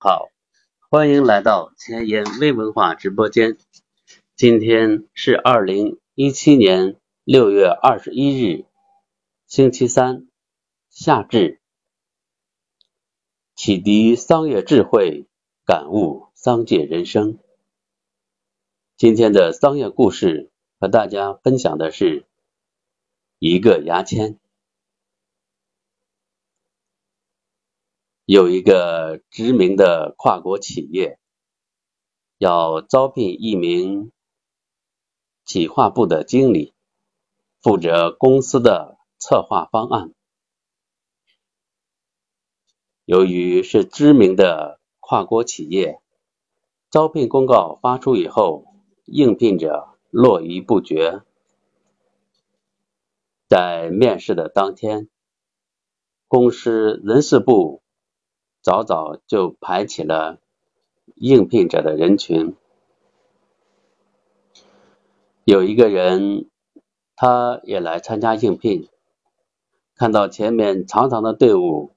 [0.00, 0.28] 好，
[0.90, 3.58] 欢迎来到前沿微文化直播间。
[4.36, 8.64] 今天是二零一七年六月二十一日，
[9.48, 10.28] 星期三，
[10.88, 11.60] 夏至。
[13.56, 15.26] 启迪桑业智慧，
[15.64, 17.40] 感悟桑界人生。
[18.96, 22.24] 今天的桑业故事和大家分享的是
[23.40, 24.38] 一个牙签。
[28.30, 31.18] 有一个知名的跨国企业
[32.36, 34.12] 要招聘一名
[35.46, 36.74] 企划部的经理，
[37.62, 40.12] 负责公司的策划方案。
[43.06, 46.02] 由于是知名的跨国企业，
[46.90, 48.66] 招聘公告发出以后，
[49.06, 51.22] 应聘者络绎不绝。
[53.46, 55.08] 在面试的当天，
[56.26, 57.80] 公司人事部。
[58.68, 60.40] 早早就排起了
[61.14, 62.54] 应聘者的人群。
[65.44, 66.50] 有一个人，
[67.16, 68.86] 他也来参加应聘，
[69.94, 71.92] 看到前面长长的队伍，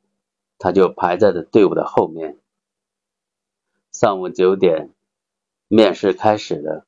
[0.58, 2.40] 他就排在了队伍的后面。
[3.92, 4.94] 上午九点，
[5.68, 6.86] 面试开始了，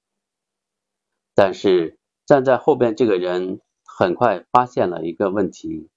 [1.36, 5.90] 但是站在后边这个人很快发现了一个问题，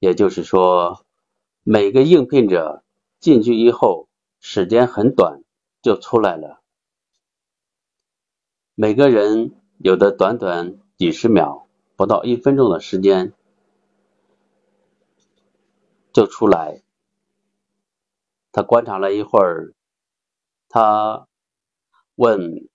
[0.00, 1.06] 也就是说。
[1.70, 2.82] 每个应聘者
[3.20, 4.08] 进去以后，
[4.40, 5.42] 时间很短
[5.82, 6.62] 就出来了。
[8.74, 13.34] 每个人有的短短几十秒，不到一分钟的时间
[16.10, 16.82] 就出来。
[18.50, 19.74] 他观察了一会儿，
[20.70, 21.28] 他
[22.14, 22.66] 问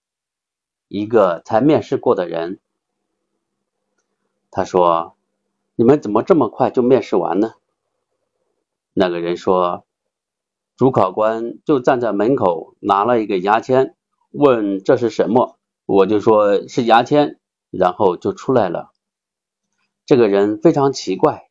[0.87, 2.59] 一个才面试过的人
[4.51, 5.17] ：“他说，
[5.73, 7.55] 你们怎么这么快就面试完呢？”
[8.95, 9.87] 那个人说
[10.77, 13.95] ：“主考官就站在门口，拿了一个牙签，
[14.29, 17.39] 问这是什么，我就说是牙签，
[17.71, 18.91] 然后就出来了。”
[20.05, 21.49] 这个人非常奇怪，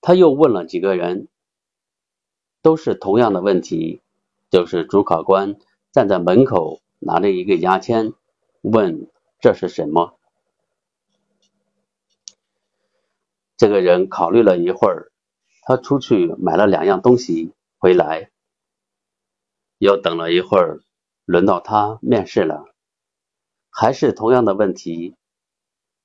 [0.00, 1.26] 他又问了几个人，
[2.62, 4.02] 都是同样的问题，
[4.50, 5.56] 就是主考官
[5.90, 8.12] 站在门口，拿着一个牙签，
[8.60, 9.10] 问
[9.40, 10.16] 这是什么。
[13.56, 15.09] 这个人考虑了一会儿。
[15.62, 18.30] 他出去买了两样东西回来，
[19.78, 20.80] 又等了一会儿，
[21.24, 22.64] 轮到他面试了，
[23.70, 25.16] 还是同样的问题。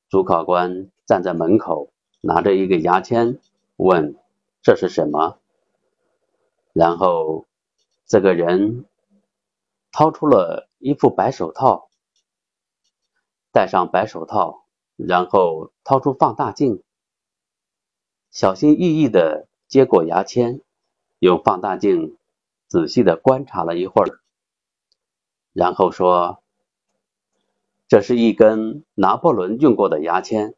[0.08, 3.40] 主考官站在门口，拿着一个牙签，
[3.76, 4.16] 问
[4.62, 5.40] ：“这是什么？”
[6.72, 7.48] 然后
[8.06, 8.86] 这个人
[9.92, 11.90] 掏出了一副白手套，
[13.52, 16.84] 戴上白手套，然后掏出放大镜，
[18.36, 19.48] 小心翼翼的。
[19.68, 20.62] 接过牙签，
[21.18, 22.18] 用放大镜
[22.68, 24.20] 仔细的观察了一会儿，
[25.54, 26.44] 然后说
[27.90, 30.54] ：“这是一根拿破仑用过的牙签。”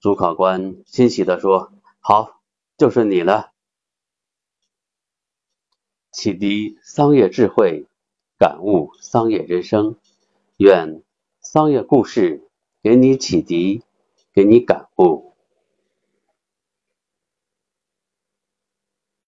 [0.00, 2.42] 主考官欣喜地说：“好，
[2.76, 3.52] 就是你了。”
[6.12, 7.86] 启迪桑叶智慧，
[8.38, 9.96] 感悟桑叶人生，
[10.58, 11.02] 愿
[11.40, 12.46] 桑叶故事
[12.82, 13.82] 给你启迪，
[14.34, 15.35] 给你感悟。